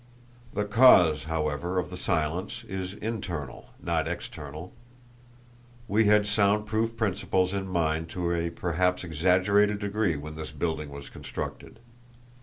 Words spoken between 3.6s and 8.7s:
not external; we had sound proof principles in mind to a